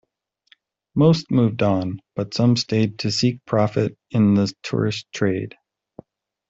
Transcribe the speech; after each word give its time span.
Most 0.95 1.29
moved 1.29 1.61
on, 1.61 1.99
but 2.15 2.33
some 2.33 2.57
stayed 2.57 2.97
to 3.01 3.11
seek 3.11 3.45
profit 3.45 3.95
in 4.09 4.33
the 4.33 4.51
tourist 4.63 5.05
trade. 5.13 5.53